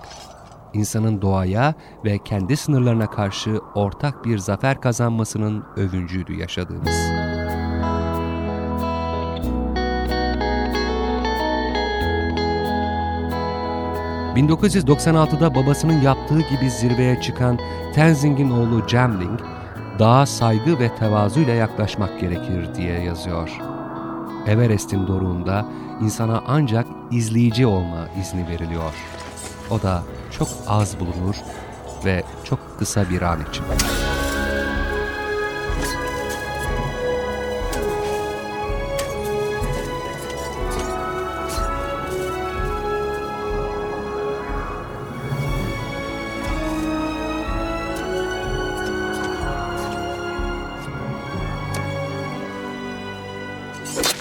insanın 0.73 1.23
doğaya 1.23 1.75
ve 2.05 2.19
kendi 2.19 2.57
sınırlarına 2.57 3.11
karşı 3.11 3.61
ortak 3.75 4.25
bir 4.25 4.39
zafer 4.39 4.81
kazanmasının 4.81 5.65
övüncüydü 5.77 6.35
yaşadığımız. 6.35 7.09
...1996'da 14.37 15.55
babasının 15.55 16.01
yaptığı 16.01 16.41
gibi 16.41 16.71
zirveye 16.71 17.21
çıkan 17.21 17.59
Tenzing'in 17.95 18.51
oğlu 18.51 18.89
Jamling... 18.89 19.41
...dağa 19.99 20.27
saygı 20.27 20.79
ve 20.79 20.95
tevazuyla 20.95 21.55
yaklaşmak 21.55 22.21
gerekir 22.21 22.75
diye 22.75 23.01
yazıyor. 23.01 23.59
Everest'in 24.47 25.07
doruğunda 25.07 25.67
insana 26.01 26.43
ancak 26.47 26.87
izleyici 27.11 27.67
olma 27.67 28.09
izni 28.21 28.49
veriliyor. 28.49 28.95
O 29.71 29.83
da 29.83 30.03
çok 30.31 30.49
az 30.67 31.01
bulunur 31.01 31.35
ve 32.05 32.23
çok 32.45 32.79
kısa 32.79 33.11
bir 33.11 33.23
an 33.23 33.41
için. 33.51 33.65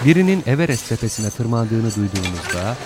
Birinin 0.04 0.42
Everest 0.46 0.88
tepesine 0.88 1.30
tırmandığını 1.30 1.94
duyduğunuzda 1.94 2.76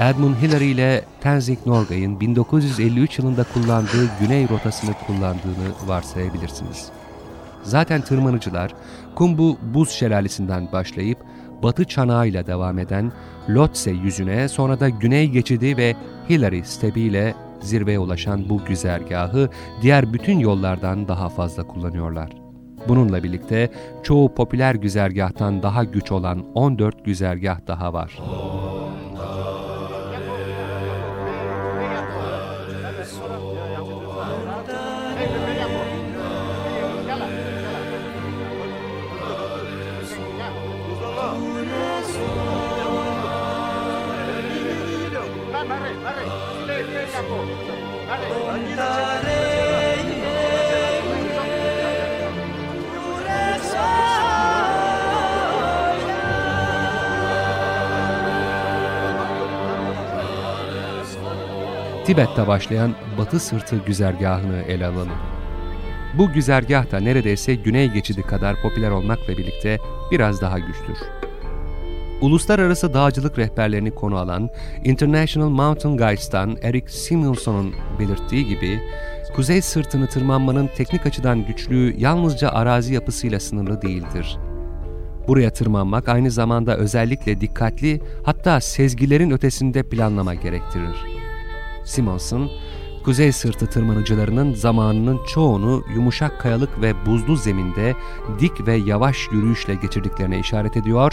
Edmund 0.00 0.34
Hillary 0.36 0.70
ile 0.70 1.04
Tenzing 1.20 1.58
Norgay'ın 1.66 2.20
1953 2.20 3.18
yılında 3.18 3.44
kullandığı 3.54 4.10
güney 4.20 4.48
rotasını 4.48 4.94
kullandığını 5.06 5.86
varsayabilirsiniz. 5.86 6.88
Zaten 7.62 8.00
tırmanıcılar 8.00 8.74
Kumbu 9.14 9.58
buz 9.74 9.90
şelalesinden 9.90 10.72
başlayıp 10.72 11.18
batı 11.62 11.84
çanağıyla 11.84 12.46
devam 12.46 12.78
eden 12.78 13.12
Lhotse 13.48 13.90
yüzüne 13.90 14.48
sonra 14.48 14.80
da 14.80 14.88
güney 14.88 15.28
geçidi 15.28 15.76
ve 15.76 15.96
Hillary 16.28 16.62
stepiyle 16.64 17.34
zirveye 17.60 17.98
ulaşan 17.98 18.48
bu 18.48 18.64
güzergahı 18.64 19.48
diğer 19.82 20.12
bütün 20.12 20.38
yollardan 20.38 21.08
daha 21.08 21.28
fazla 21.28 21.66
kullanıyorlar. 21.66 22.30
Bununla 22.88 23.22
birlikte 23.22 23.70
çoğu 24.02 24.34
popüler 24.34 24.74
güzergahtan 24.74 25.62
daha 25.62 25.84
güç 25.84 26.12
olan 26.12 26.44
14 26.54 27.04
güzergah 27.04 27.66
daha 27.66 27.92
var. 27.92 28.18
Tibet'te 62.04 62.46
başlayan 62.46 62.94
Batı 63.18 63.40
Sırtı 63.40 63.76
güzergahını 63.86 64.62
ele 64.62 64.86
alalım. 64.86 65.18
Bu 66.18 66.32
güzergah 66.32 66.92
da 66.92 67.00
neredeyse 67.00 67.54
güney 67.54 67.88
geçidi 67.90 68.22
kadar 68.22 68.62
popüler 68.62 68.90
olmakla 68.90 69.38
birlikte 69.38 69.78
biraz 70.10 70.40
daha 70.40 70.58
güçtür. 70.58 70.98
Uluslararası 72.20 72.94
dağcılık 72.94 73.38
rehberlerini 73.38 73.90
konu 73.90 74.16
alan 74.16 74.50
International 74.84 75.48
Mountain 75.48 75.96
Guides'tan 75.96 76.56
Eric 76.62 76.88
Simonson'un 76.88 77.74
belirttiği 77.98 78.46
gibi, 78.46 78.80
kuzey 79.34 79.62
sırtını 79.62 80.06
tırmanmanın 80.06 80.70
teknik 80.76 81.06
açıdan 81.06 81.46
güçlüğü 81.46 81.94
yalnızca 81.98 82.50
arazi 82.50 82.94
yapısıyla 82.94 83.40
sınırlı 83.40 83.82
değildir. 83.82 84.38
Buraya 85.28 85.52
tırmanmak 85.52 86.08
aynı 86.08 86.30
zamanda 86.30 86.76
özellikle 86.76 87.40
dikkatli 87.40 88.00
hatta 88.24 88.60
sezgilerin 88.60 89.30
ötesinde 89.30 89.82
planlama 89.82 90.34
gerektirir. 90.34 91.09
Simonson, 91.90 92.50
kuzey 93.04 93.32
sırtı 93.32 93.66
tırmanıcılarının 93.66 94.54
zamanının 94.54 95.20
çoğunu 95.26 95.84
yumuşak 95.94 96.40
kayalık 96.40 96.82
ve 96.82 97.06
buzlu 97.06 97.36
zeminde 97.36 97.94
dik 98.40 98.66
ve 98.66 98.74
yavaş 98.74 99.28
yürüyüşle 99.32 99.74
geçirdiklerine 99.74 100.38
işaret 100.38 100.76
ediyor 100.76 101.12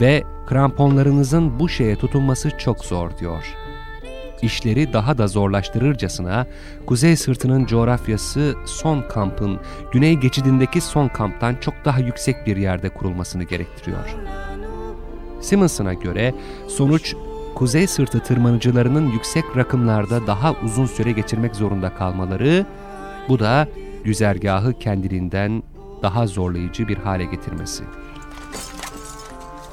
ve 0.00 0.24
kramponlarınızın 0.46 1.60
bu 1.60 1.68
şeye 1.68 1.96
tutunması 1.96 2.50
çok 2.58 2.84
zor 2.84 3.18
diyor. 3.18 3.54
İşleri 4.42 4.92
daha 4.92 5.18
da 5.18 5.26
zorlaştırırcasına 5.28 6.46
kuzey 6.86 7.16
sırtının 7.16 7.66
coğrafyası 7.66 8.54
son 8.66 9.02
kampın 9.02 9.60
güney 9.92 10.14
geçidindeki 10.14 10.80
son 10.80 11.08
kamptan 11.08 11.56
çok 11.60 11.74
daha 11.84 12.00
yüksek 12.00 12.46
bir 12.46 12.56
yerde 12.56 12.88
kurulmasını 12.88 13.44
gerektiriyor. 13.44 14.16
Simonson'a 15.40 15.94
göre 15.94 16.34
sonuç 16.68 17.14
kuzey 17.58 17.86
sırtı 17.86 18.20
tırmanıcılarının 18.20 19.08
yüksek 19.08 19.44
rakımlarda 19.56 20.26
daha 20.26 20.54
uzun 20.64 20.86
süre 20.86 21.12
geçirmek 21.12 21.56
zorunda 21.56 21.94
kalmaları, 21.94 22.66
bu 23.28 23.38
da 23.38 23.68
güzergahı 24.04 24.78
kendiliğinden 24.78 25.62
daha 26.02 26.26
zorlayıcı 26.26 26.88
bir 26.88 26.96
hale 26.96 27.24
getirmesi. 27.24 27.84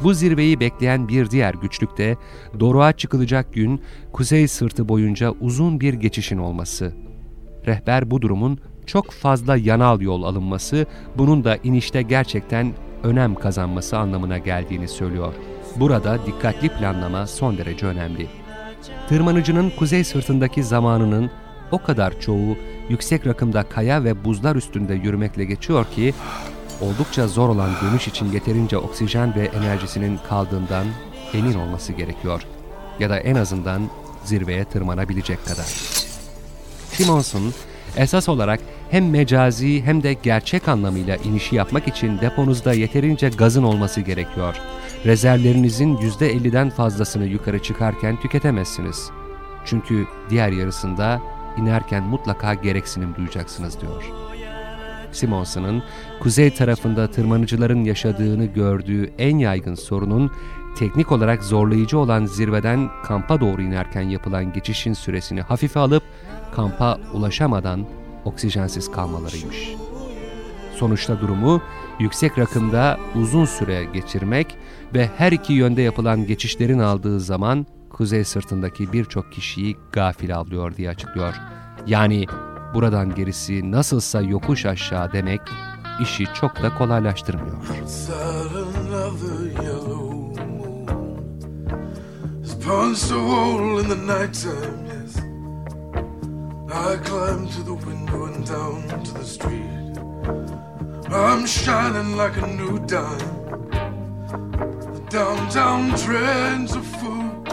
Bu 0.03 0.13
zirveyi 0.13 0.59
bekleyen 0.59 1.07
bir 1.07 1.29
diğer 1.29 1.53
güçlük 1.53 1.97
de 1.97 2.17
doruğa 2.59 2.93
çıkılacak 2.93 3.53
gün 3.53 3.81
kuzey 4.13 4.47
sırtı 4.47 4.89
boyunca 4.89 5.31
uzun 5.31 5.79
bir 5.79 5.93
geçişin 5.93 6.37
olması. 6.37 6.93
Rehber 7.65 8.11
bu 8.11 8.21
durumun 8.21 8.59
çok 8.85 9.11
fazla 9.11 9.57
yanal 9.57 10.01
yol 10.01 10.23
alınması, 10.23 10.85
bunun 11.17 11.43
da 11.43 11.57
inişte 11.63 12.01
gerçekten 12.01 12.73
önem 13.03 13.35
kazanması 13.35 13.97
anlamına 13.97 14.37
geldiğini 14.37 14.87
söylüyor. 14.87 15.33
Burada 15.75 16.25
dikkatli 16.25 16.69
planlama 16.69 17.27
son 17.27 17.57
derece 17.57 17.85
önemli. 17.85 18.27
Tırmanıcının 19.09 19.69
kuzey 19.69 20.03
sırtındaki 20.03 20.63
zamanının 20.63 21.31
o 21.71 21.83
kadar 21.83 22.19
çoğu 22.19 22.57
yüksek 22.89 23.27
rakımda 23.27 23.63
kaya 23.63 24.03
ve 24.03 24.25
buzlar 24.25 24.55
üstünde 24.55 24.93
yürümekle 24.93 25.45
geçiyor 25.45 25.85
ki 25.85 26.13
oldukça 26.81 27.27
zor 27.27 27.49
olan 27.49 27.69
dönüş 27.81 28.07
için 28.07 28.31
yeterince 28.31 28.77
oksijen 28.77 29.35
ve 29.35 29.45
enerjisinin 29.45 30.19
kaldığından 30.29 30.85
emin 31.33 31.53
olması 31.53 31.93
gerekiyor. 31.93 32.41
Ya 32.99 33.09
da 33.09 33.19
en 33.19 33.35
azından 33.35 33.81
zirveye 34.23 34.65
tırmanabilecek 34.65 35.45
kadar. 35.45 35.65
Simonson 36.91 37.53
esas 37.97 38.29
olarak 38.29 38.59
hem 38.91 39.09
mecazi 39.09 39.81
hem 39.81 40.03
de 40.03 40.13
gerçek 40.13 40.67
anlamıyla 40.67 41.15
inişi 41.15 41.55
yapmak 41.55 41.87
için 41.87 42.19
deponuzda 42.21 42.73
yeterince 42.73 43.29
gazın 43.29 43.63
olması 43.63 44.01
gerekiyor. 44.01 44.55
Rezervlerinizin 45.05 45.97
%50'den 45.97 46.69
fazlasını 46.69 47.25
yukarı 47.25 47.63
çıkarken 47.63 48.19
tüketemezsiniz. 48.19 49.09
Çünkü 49.65 50.07
diğer 50.29 50.49
yarısında 50.49 51.21
inerken 51.57 52.03
mutlaka 52.03 52.53
gereksinim 52.53 53.15
duyacaksınız 53.15 53.81
diyor. 53.81 54.03
Simonson'ın 55.11 55.83
kuzey 56.19 56.53
tarafında 56.53 57.11
tırmanıcıların 57.11 57.83
yaşadığını 57.83 58.45
gördüğü 58.45 59.11
en 59.17 59.37
yaygın 59.37 59.75
sorunun 59.75 60.31
teknik 60.77 61.11
olarak 61.11 61.43
zorlayıcı 61.43 61.99
olan 61.99 62.25
zirveden 62.25 62.89
kampa 63.03 63.41
doğru 63.41 63.61
inerken 63.61 64.01
yapılan 64.01 64.53
geçişin 64.53 64.93
süresini 64.93 65.41
hafife 65.41 65.79
alıp 65.79 66.03
kampa 66.55 66.99
ulaşamadan 67.13 67.85
oksijensiz 68.25 68.91
kalmalarıymış. 68.91 69.75
Sonuçta 70.75 71.21
durumu 71.21 71.61
yüksek 71.99 72.39
rakımda 72.39 72.99
uzun 73.15 73.45
süre 73.45 73.83
geçirmek 73.83 74.57
ve 74.93 75.09
her 75.17 75.31
iki 75.31 75.53
yönde 75.53 75.81
yapılan 75.81 76.27
geçişlerin 76.27 76.79
aldığı 76.79 77.19
zaman 77.19 77.65
kuzey 77.89 78.23
sırtındaki 78.23 78.93
birçok 78.93 79.31
kişiyi 79.31 79.77
gafil 79.91 80.37
avlıyor 80.37 80.75
diye 80.75 80.89
açıklıyor. 80.89 81.33
Yani 81.87 82.25
buradan 82.73 83.15
gerisi 83.15 83.71
nasılsa 83.71 84.21
yokuş 84.21 84.65
aşağı 84.65 85.11
demek 85.13 85.41
işi 86.01 86.25
çok 86.33 86.63
da 86.63 86.75
kolaylaştırmıyor. 86.75 87.57
I 96.75 96.97
climb 96.97 97.49
to 97.49 97.63
the 97.63 97.85
window 97.85 98.25
and 98.25 98.47
down 98.47 99.03
to 99.03 99.13
the 99.13 99.23
street. 99.23 99.75
I'm 101.11 101.45
shining 101.45 102.17
like 102.17 102.35
a 102.37 102.47
new 102.47 102.79
dime. 102.79 103.19
The 104.93 105.05
downtown 105.09 105.97
trends 105.97 106.75
are 106.75 106.81
full 106.81 107.45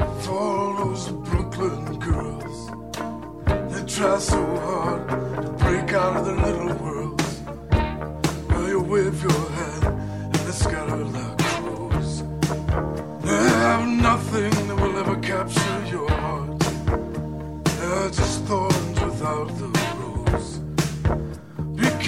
of 0.00 0.28
all 0.30 0.76
those 0.76 1.08
Brooklyn 1.08 1.98
girls. 1.98 2.70
They 3.46 3.84
try 3.86 4.18
so 4.18 4.42
hard 4.56 5.08
to 5.08 5.50
break 5.64 5.92
out 5.92 6.16
of 6.16 6.24
their 6.26 6.36
little 6.36 6.73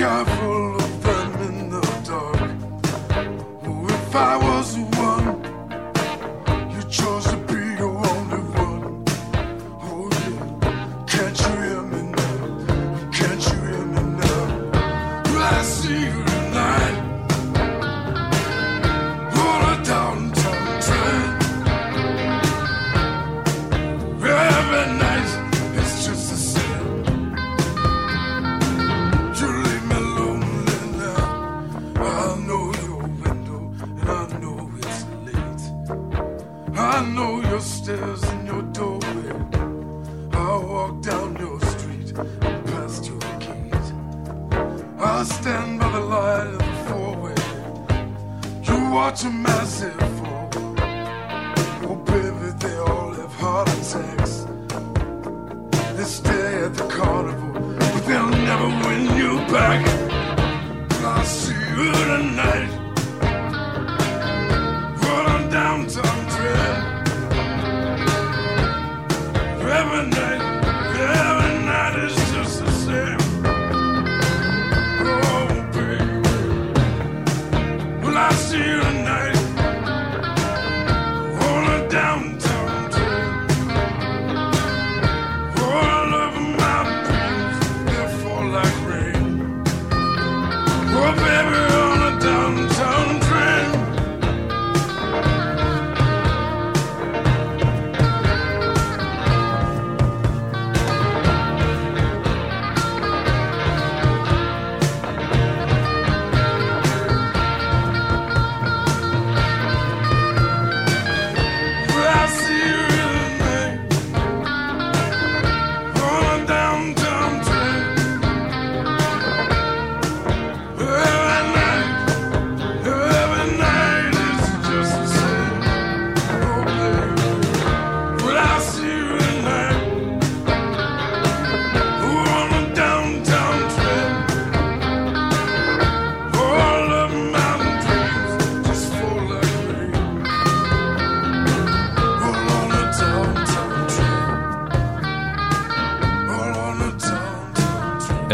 careful 0.06 0.85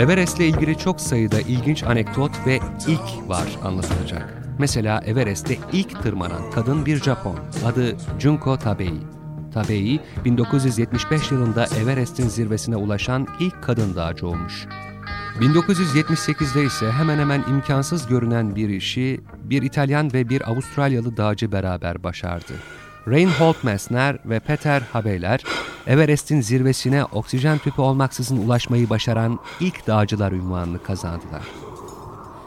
Everest'le 0.03 0.41
ilgili 0.41 0.79
çok 0.79 1.01
sayıda 1.01 1.41
ilginç 1.41 1.83
anekdot 1.83 2.47
ve 2.47 2.61
ilk 2.89 3.29
var 3.29 3.49
anlatılacak. 3.65 4.43
Mesela 4.59 5.01
Everest'te 5.07 5.59
ilk 5.73 6.03
tırmanan 6.03 6.51
kadın 6.51 6.87
bir 6.87 6.97
Japon. 6.97 7.39
Adı 7.67 7.97
Junko 8.19 8.59
Tabei. 8.59 9.01
Tabei, 9.55 10.01
1975 10.25 11.33
yılında 11.33 11.67
Everest'in 11.67 12.29
zirvesine 12.29 12.77
ulaşan 12.77 13.27
ilk 13.41 13.63
kadın 13.63 13.97
dağcı 13.97 14.27
olmuş. 14.27 14.67
1978'de 15.41 16.65
ise 16.65 16.93
hemen 16.93 17.19
hemen 17.19 17.43
imkansız 17.51 18.07
görünen 18.07 18.57
bir 18.57 18.69
işi 18.69 19.21
bir 19.45 19.63
İtalyan 19.63 20.13
ve 20.13 20.29
bir 20.29 20.51
Avustralyalı 20.51 21.17
dağcı 21.17 21.53
beraber 21.53 22.03
başardı. 22.03 22.53
Reinhold 23.09 23.57
Messner 23.63 24.19
ve 24.25 24.41
Peter 24.41 24.83
Habeler, 24.93 25.45
Everest'in 25.87 26.41
zirvesine 26.41 27.05
oksijen 27.05 27.59
tüpü 27.59 27.83
olmaksızın 27.83 28.37
ulaşmayı 28.37 28.91
başaran 28.91 29.39
ilk 29.61 29.87
dağcılar 29.87 30.33
ünvanını 30.33 30.83
kazandılar. 30.83 31.43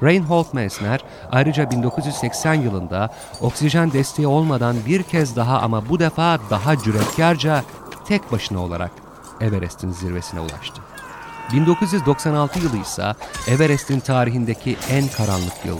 Reinhold 0.03 0.45
Messner 0.53 0.99
ayrıca 1.31 1.71
1980 1.71 2.53
yılında 2.53 3.13
oksijen 3.41 3.91
desteği 3.91 4.27
olmadan 4.27 4.75
bir 4.85 5.03
kez 5.03 5.35
daha 5.35 5.61
ama 5.61 5.89
bu 5.89 5.99
defa 5.99 6.39
daha 6.49 6.77
cüretkarca 6.77 7.63
tek 8.07 8.31
başına 8.31 8.59
olarak 8.59 8.91
Everest'in 9.41 9.91
zirvesine 9.91 10.39
ulaştı. 10.39 10.81
1996 11.53 12.59
yılı 12.59 12.77
ise 12.77 13.13
Everest'in 13.47 13.99
tarihindeki 13.99 14.77
en 14.89 15.07
karanlık 15.07 15.65
yıl. 15.65 15.77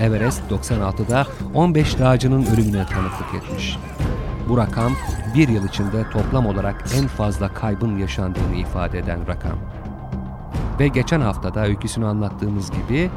Everest 0.00 0.42
96'da 0.50 1.26
15 1.54 1.98
dağcının 1.98 2.46
ölümüne 2.46 2.86
tanıklık 2.86 3.34
etmiş. 3.34 3.78
Bu 4.48 4.56
rakam 4.56 4.92
bir 5.34 5.48
yıl 5.48 5.68
içinde 5.68 6.10
toplam 6.10 6.46
olarak 6.46 6.84
en 6.96 7.06
fazla 7.06 7.54
kaybın 7.54 7.98
yaşandığını 7.98 8.56
ifade 8.56 8.98
eden 8.98 9.28
rakam. 9.28 9.58
Ve 10.80 10.88
geçen 10.88 11.20
haftada 11.20 11.66
öyküsünü 11.66 12.06
anlattığımız 12.06 12.70
gibi 12.70 13.10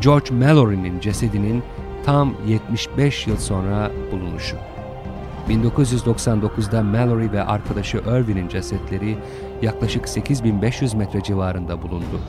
George 0.00 0.34
Mallory'nin 0.34 1.00
cesedinin 1.00 1.62
tam 2.04 2.34
75 2.46 3.26
yıl 3.26 3.36
sonra 3.36 3.90
bulunuşu. 4.12 4.56
1999'da 5.48 6.82
Mallory 6.82 7.32
ve 7.32 7.42
arkadaşı 7.42 7.98
Irwin'in 7.98 8.48
cesetleri 8.48 9.18
yaklaşık 9.62 10.08
8500 10.08 10.94
metre 10.94 11.22
civarında 11.22 11.82
bulundu. 11.82 12.20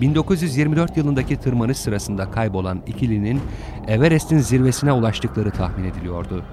1924 0.00 0.96
yılındaki 0.96 1.36
tırmanış 1.36 1.78
sırasında 1.78 2.30
kaybolan 2.30 2.82
ikilinin 2.86 3.40
Everest'in 3.86 4.38
zirvesine 4.38 4.92
ulaştıkları 4.92 5.50
tahmin 5.50 5.84
ediliyordu. 5.84 6.44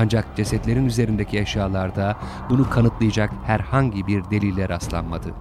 Ancak 0.00 0.36
cesetlerin 0.36 0.86
üzerindeki 0.86 1.38
eşyalarda 1.38 2.16
bunu 2.50 2.70
kanıtlayacak 2.70 3.30
herhangi 3.46 4.06
bir 4.06 4.30
delile 4.30 4.68
rastlanmadı. 4.68 5.34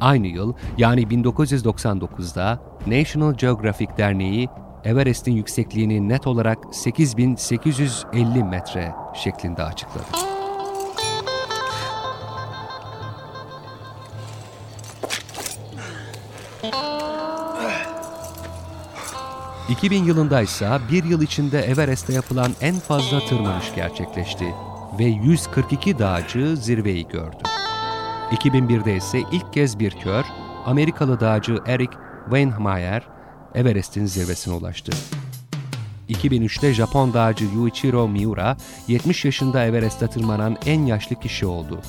Aynı 0.00 0.26
yıl 0.26 0.54
yani 0.78 1.02
1999'da 1.02 2.62
National 2.86 3.34
Geographic 3.34 3.88
Derneği 3.98 4.48
Everest'in 4.84 5.32
yüksekliğini 5.32 6.08
net 6.08 6.26
olarak 6.26 6.58
8850 6.72 8.44
metre 8.44 8.94
şeklinde 9.14 9.62
açıkladı. 9.62 10.31
...2000 19.72 20.04
yılında 20.04 20.40
ise 20.40 20.78
bir 20.90 21.04
yıl 21.04 21.22
içinde 21.22 21.62
Everest'te 21.62 22.12
yapılan 22.12 22.52
en 22.60 22.74
fazla 22.74 23.20
tırmanış 23.20 23.74
gerçekleşti 23.74 24.54
ve 24.98 25.04
142 25.04 25.98
dağcı 25.98 26.56
zirveyi 26.56 27.08
gördü. 27.08 27.42
2001'de 28.30 28.96
ise 28.96 29.20
ilk 29.32 29.52
kez 29.52 29.78
bir 29.78 29.90
kör, 29.90 30.24
Amerikalı 30.66 31.20
dağcı 31.20 31.58
Eric 31.66 31.92
Weinmeier 32.24 33.02
Everest'in 33.54 34.06
zirvesine 34.06 34.54
ulaştı. 34.54 34.92
2003'te 36.08 36.74
Japon 36.74 37.14
dağcı 37.14 37.44
Yuichiro 37.44 38.08
Miura 38.08 38.56
70 38.88 39.24
yaşında 39.24 39.64
Everest'e 39.64 40.06
tırmanan 40.06 40.56
en 40.66 40.86
yaşlı 40.86 41.16
kişi 41.20 41.46
oldu. 41.46 41.80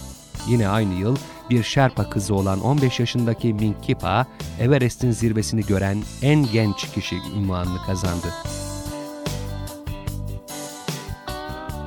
Yine 0.48 0.67
aynı 0.67 0.93
yıl 0.93 1.15
bir 1.49 1.63
Sherpa 1.63 2.10
kızı 2.10 2.36
olan 2.36 2.62
15 2.62 2.99
yaşındaki 2.99 3.53
Minkipa, 3.53 4.25
Everest'in 4.60 5.12
zirvesini 5.12 5.65
gören 5.65 6.03
en 6.21 6.51
genç 6.51 6.93
kişi 6.93 7.15
ünvanını 7.38 7.77
kazandı. 7.86 8.27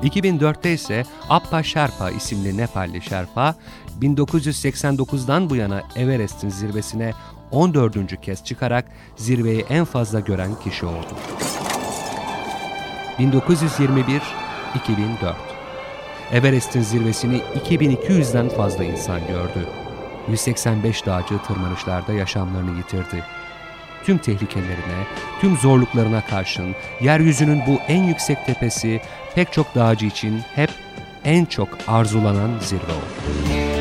2004'te 0.02 0.72
ise 0.72 1.04
Appa 1.28 1.62
Sherpa 1.62 2.10
isimli 2.10 2.56
Nepalli 2.56 3.02
Sherpa, 3.02 3.54
1989'dan 4.00 5.50
bu 5.50 5.56
yana 5.56 5.82
Everest'in 5.96 6.48
zirvesine 6.48 7.12
14. 7.50 8.20
kez 8.20 8.44
çıkarak 8.44 8.84
zirveyi 9.16 9.64
en 9.68 9.84
fazla 9.84 10.20
gören 10.20 10.50
kişi 10.64 10.86
oldu. 10.86 11.14
1921-2004 13.18 15.55
Everest'in 16.32 16.82
zirvesini 16.82 17.40
2200'den 17.64 18.48
fazla 18.48 18.84
insan 18.84 19.20
gördü. 19.26 19.66
185 20.30 21.06
dağcı 21.06 21.38
tırmanışlarda 21.38 22.12
yaşamlarını 22.12 22.76
yitirdi. 22.76 23.24
Tüm 24.04 24.18
tehlikelerine, 24.18 25.06
tüm 25.40 25.56
zorluklarına 25.56 26.26
karşın 26.26 26.74
yeryüzünün 27.00 27.62
bu 27.66 27.78
en 27.88 28.02
yüksek 28.02 28.46
tepesi 28.46 29.00
pek 29.34 29.52
çok 29.52 29.74
dağcı 29.74 30.06
için 30.06 30.42
hep 30.54 30.70
en 31.24 31.44
çok 31.44 31.68
arzulanan 31.88 32.50
zirve 32.60 32.82
oldu. 32.82 33.75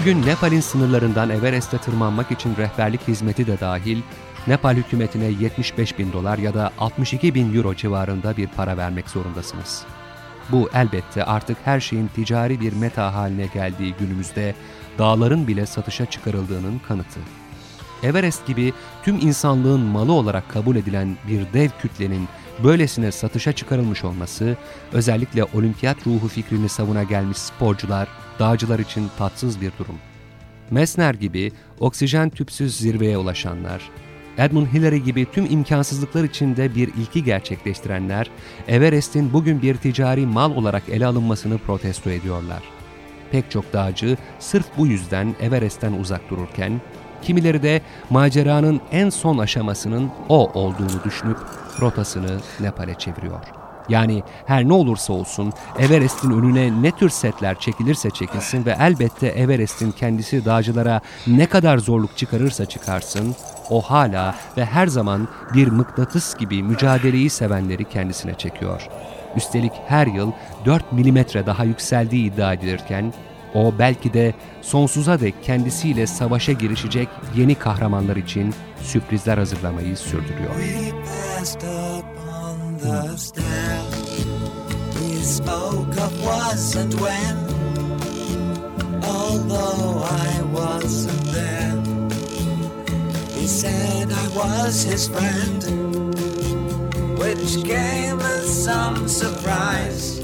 Bugün 0.00 0.26
Nepal'in 0.26 0.60
sınırlarından 0.60 1.30
Everest'e 1.30 1.78
tırmanmak 1.78 2.30
için 2.30 2.56
rehberlik 2.56 3.08
hizmeti 3.08 3.46
de 3.46 3.60
dahil, 3.60 4.02
Nepal 4.46 4.74
hükümetine 4.74 5.24
75 5.24 5.98
bin 5.98 6.12
dolar 6.12 6.38
ya 6.38 6.54
da 6.54 6.70
62 6.78 7.34
bin 7.34 7.54
euro 7.54 7.74
civarında 7.74 8.36
bir 8.36 8.46
para 8.46 8.76
vermek 8.76 9.10
zorundasınız. 9.10 9.82
Bu 10.48 10.70
elbette 10.74 11.24
artık 11.24 11.56
her 11.64 11.80
şeyin 11.80 12.08
ticari 12.08 12.60
bir 12.60 12.72
meta 12.72 13.14
haline 13.14 13.46
geldiği 13.46 13.94
günümüzde 14.00 14.54
dağların 14.98 15.48
bile 15.48 15.66
satışa 15.66 16.06
çıkarıldığının 16.06 16.80
kanıtı. 16.88 17.20
Everest 18.02 18.46
gibi 18.46 18.72
tüm 19.04 19.16
insanlığın 19.16 19.80
malı 19.80 20.12
olarak 20.12 20.48
kabul 20.48 20.76
edilen 20.76 21.16
bir 21.28 21.52
dev 21.52 21.70
kütlenin 21.82 22.28
böylesine 22.64 23.12
satışa 23.12 23.52
çıkarılmış 23.52 24.04
olması, 24.04 24.56
özellikle 24.92 25.44
olimpiyat 25.44 26.06
ruhu 26.06 26.28
fikrini 26.28 26.68
savuna 26.68 27.02
gelmiş 27.02 27.38
sporcular, 27.38 28.08
dağcılar 28.40 28.78
için 28.78 29.10
tatsız 29.18 29.60
bir 29.60 29.72
durum. 29.78 29.98
Messner 30.70 31.14
gibi 31.14 31.52
oksijen 31.80 32.30
tüpsüz 32.30 32.76
zirveye 32.76 33.18
ulaşanlar, 33.18 33.90
Edmund 34.38 34.66
Hillary 34.66 34.96
gibi 34.96 35.26
tüm 35.32 35.46
imkansızlıklar 35.50 36.24
içinde 36.24 36.74
bir 36.74 36.88
ilki 36.88 37.24
gerçekleştirenler, 37.24 38.30
Everest'in 38.68 39.32
bugün 39.32 39.62
bir 39.62 39.76
ticari 39.76 40.26
mal 40.26 40.56
olarak 40.56 40.88
ele 40.88 41.06
alınmasını 41.06 41.58
protesto 41.58 42.10
ediyorlar. 42.10 42.62
Pek 43.30 43.50
çok 43.50 43.72
dağcı 43.72 44.16
sırf 44.38 44.66
bu 44.78 44.86
yüzden 44.86 45.34
Everest'ten 45.40 45.92
uzak 45.92 46.30
dururken, 46.30 46.80
kimileri 47.22 47.62
de 47.62 47.82
maceranın 48.10 48.80
en 48.92 49.10
son 49.10 49.38
aşamasının 49.38 50.10
o 50.28 50.52
olduğunu 50.52 51.04
düşünüp 51.04 51.38
rotasını 51.80 52.40
Nepal'e 52.60 52.94
çeviriyor. 52.94 53.59
Yani 53.90 54.22
her 54.46 54.68
ne 54.68 54.72
olursa 54.72 55.12
olsun 55.12 55.52
Everest'in 55.78 56.30
önüne 56.30 56.82
ne 56.82 56.90
tür 56.90 57.08
setler 57.10 57.58
çekilirse 57.58 58.10
çekilsin 58.10 58.64
ve 58.64 58.76
elbette 58.80 59.26
Everest'in 59.26 59.90
kendisi 59.90 60.44
dağcılara 60.44 61.00
ne 61.26 61.46
kadar 61.46 61.78
zorluk 61.78 62.16
çıkarırsa 62.16 62.66
çıkarsın, 62.66 63.34
o 63.70 63.82
hala 63.82 64.34
ve 64.56 64.64
her 64.64 64.86
zaman 64.86 65.28
bir 65.54 65.68
mıknatıs 65.68 66.36
gibi 66.36 66.62
mücadeleyi 66.62 67.30
sevenleri 67.30 67.84
kendisine 67.84 68.34
çekiyor. 68.34 68.88
Üstelik 69.36 69.72
her 69.86 70.06
yıl 70.06 70.32
4 70.64 70.92
milimetre 70.92 71.46
daha 71.46 71.64
yükseldiği 71.64 72.32
iddia 72.32 72.52
edilirken, 72.52 73.12
o 73.54 73.72
belki 73.78 74.12
de 74.12 74.34
sonsuza 74.62 75.20
dek 75.20 75.34
kendisiyle 75.42 76.06
savaşa 76.06 76.52
girişecek 76.52 77.08
yeni 77.36 77.54
kahramanlar 77.54 78.16
için 78.16 78.54
sürprizler 78.82 79.38
hazırlamayı 79.38 79.96
sürdürüyor. 79.96 80.54
The 82.80 83.16
stair. 83.16 83.82
He 84.98 85.16
spoke 85.16 85.96
of 85.98 86.24
was 86.24 86.76
and 86.76 86.94
when, 86.94 87.36
although 89.04 90.02
I 90.02 90.42
wasn't 90.52 91.24
there. 91.36 91.76
He 93.38 93.46
said 93.46 94.10
I 94.10 94.28
was 94.28 94.82
his 94.82 95.08
friend, 95.08 95.62
which 97.18 97.64
came 97.64 98.20
as 98.20 98.64
some 98.64 99.08
surprise. 99.08 100.20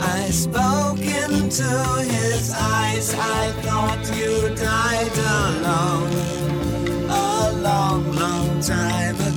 I 0.00 0.30
spoke 0.30 1.00
into 1.00 1.70
his 2.14 2.54
eyes. 2.54 3.14
I 3.14 3.50
thought 3.62 4.02
you 4.16 4.54
died 4.54 5.18
alone 5.42 6.12
a 7.10 7.52
long, 7.60 8.12
long 8.12 8.60
time 8.60 9.16
ago. 9.16 9.27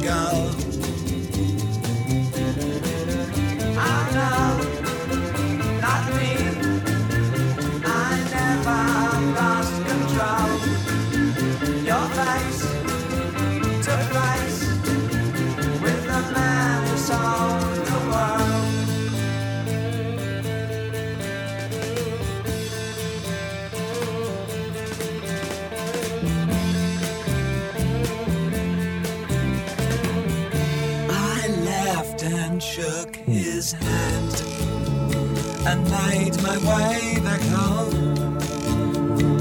And 35.72 35.90
made 35.90 36.36
my 36.44 36.58
way 36.70 37.18
back 37.24 37.42
home. 37.44 38.38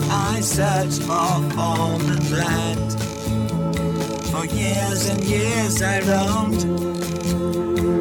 I 0.09 0.39
searched 0.41 1.03
for 1.03 1.33
form 1.57 2.03
and 2.15 2.31
land. 2.31 2.91
For 4.31 4.45
years 4.47 5.09
and 5.09 5.25
years 5.25 5.83
I 5.83 5.99
roamed. 6.13 6.63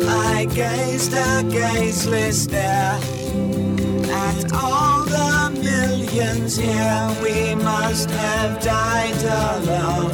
I 0.05 0.45
gazed 0.45 1.13
a 1.13 1.41
gazeless 1.55 2.43
stare 2.43 2.99
at 4.13 4.53
all 4.53 5.05
the 5.05 5.59
millions 5.63 6.55
here. 6.55 7.09
We 7.23 7.55
must 7.55 8.11
have 8.11 8.61
died 8.61 9.23
alone 9.23 10.11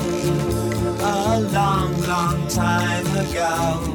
a 1.01 1.39
long, 1.51 2.01
long 2.03 2.47
time 2.47 3.07
ago. 3.17 3.94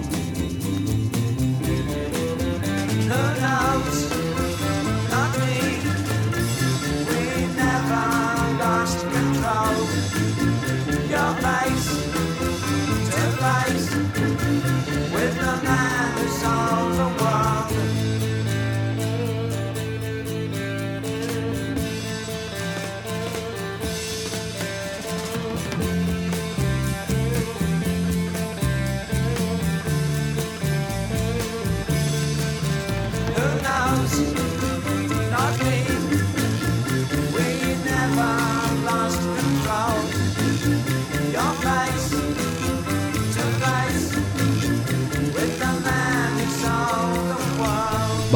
With 15.71 16.99
the 16.99 17.10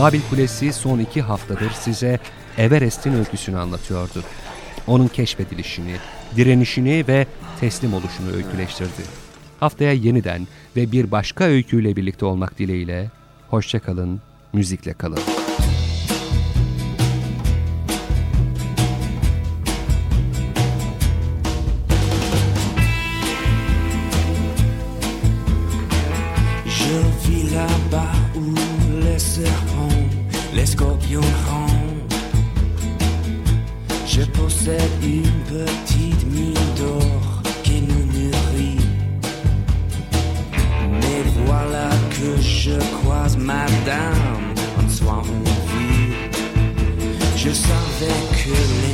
Babil 0.05 0.21
Kulesi 0.31 0.73
son 0.73 0.99
iki 0.99 1.23
haftadır 1.23 1.71
size 1.71 2.19
Everest'in 2.59 3.15
öyküsünü 3.15 3.59
anlatıyordu. 3.59 4.23
Onun 4.87 5.09
keşfedilişini, 5.09 5.97
direnişini 6.37 7.05
ve 7.09 7.27
teslim 7.61 7.95
oluşunu 7.95 8.33
öyküleştirdi. 8.37 9.03
Haftaya 9.61 9.93
yeniden 9.93 10.47
ve 10.77 10.93
bir 10.93 11.11
başka 11.11 11.45
öyküyle 11.45 11.97
birlikte 11.97 12.27
olmak 12.27 12.59
dileğiyle, 12.59 13.11
hoşçakalın, 13.51 14.21
müzikle 14.53 14.93
kalın. 14.93 15.21
Je 26.69 27.01
vis 27.29 27.53
là-bas 27.55 28.15
où 28.37 28.55
les 29.05 29.19
serpents, 29.19 29.94
les 30.65 30.71
scorpions 30.71 31.21
rampent. 31.47 32.15
Je 34.07 34.23
possède 34.23 34.93
une 35.03 35.41
petite 35.55 36.25
mine 36.33 36.69
d'or 36.79 37.43
qui 37.63 37.83
nous 37.83 38.07
nourrit. 38.17 38.87
Mais 41.01 41.23
voilà 41.45 41.91
que 42.17 42.41
je 42.41 42.79
croise 42.97 43.37
madame 43.37 44.55
en 44.79 44.89
soir 44.89 45.19
en 45.19 45.45
ville. 45.71 46.15
Je 47.37 47.51
savais 47.51 48.21
que 48.39 48.55
l'aimer 48.81 48.94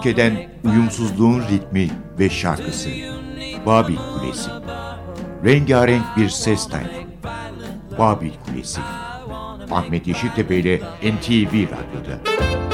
ülkeden 0.00 0.48
uyumsuzluğun 0.64 1.40
ritmi 1.40 1.90
ve 2.18 2.30
şarkısı. 2.30 2.88
Babil 3.66 3.96
Kulesi. 3.96 4.50
Rengarenk 5.44 6.04
bir 6.16 6.28
ses 6.28 6.68
tayfı. 6.68 6.90
Babil 7.98 8.30
Kulesi. 8.46 8.80
Ahmet 9.70 10.06
Yeşiltepe 10.06 10.56
ile 10.56 10.76
NTV 11.02 11.52
Radyo'da. 11.52 12.69